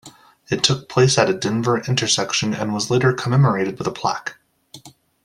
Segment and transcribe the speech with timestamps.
[0.49, 4.35] It took place at a Denver intersection and was later commemorated with a plaque.